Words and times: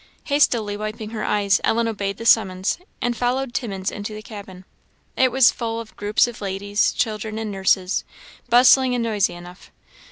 Hastily 0.23 0.75
wiping 0.75 1.11
her 1.11 1.23
eyes, 1.23 1.61
Ellen 1.63 1.87
obeyed 1.87 2.17
the 2.17 2.25
summons, 2.25 2.79
and 3.03 3.15
followed 3.15 3.53
Timmins 3.53 3.91
into 3.91 4.15
the 4.15 4.23
cabin. 4.23 4.65
It 5.15 5.31
was 5.31 5.51
full 5.51 5.79
of 5.79 5.95
groups 5.95 6.25
of 6.25 6.41
ladies, 6.41 6.91
children, 6.91 7.37
and 7.37 7.51
nurses 7.51 8.03
bustling 8.49 8.95
and 8.95 9.03
noisy 9.03 9.35
enough. 9.35 9.69